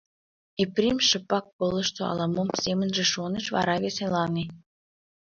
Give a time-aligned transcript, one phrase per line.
[0.63, 4.45] Епрем шыпак колышто, ала-мом семынже шоныш, вара веселаҥе.